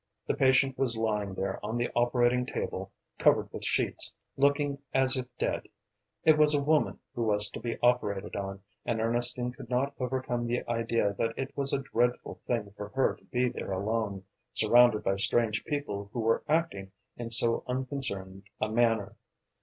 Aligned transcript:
The 0.25 0.33
patient 0.33 0.79
was 0.79 0.97
lying 0.97 1.35
there 1.35 1.63
on 1.63 1.77
the 1.77 1.91
operating 1.95 2.43
table, 2.47 2.89
covered 3.19 3.53
with 3.53 3.63
sheets, 3.63 4.11
looking 4.35 4.79
as 4.95 5.15
if 5.15 5.27
dead. 5.37 5.67
It 6.25 6.39
was 6.39 6.55
a 6.55 6.63
woman 6.63 6.97
who 7.13 7.21
was 7.21 7.47
to 7.51 7.59
be 7.59 7.77
operated 7.83 8.35
on, 8.35 8.63
and 8.83 8.99
Ernestine 8.99 9.51
could 9.51 9.69
not 9.69 9.93
overcome 9.99 10.47
the 10.47 10.67
idea 10.67 11.13
that 11.19 11.37
it 11.37 11.55
was 11.55 11.71
a 11.71 11.83
dreadful 11.83 12.39
thing 12.47 12.71
for 12.75 12.87
her 12.89 13.13
to 13.13 13.25
be 13.25 13.47
there 13.49 13.73
alone, 13.73 14.23
surrounded 14.53 15.03
by 15.03 15.17
strange 15.17 15.63
people 15.65 16.09
who 16.13 16.21
were 16.21 16.41
acting 16.49 16.91
in 17.17 17.29
so 17.29 17.63
unconcerned 17.67 18.45
a 18.59 18.69
manner. 18.69 19.15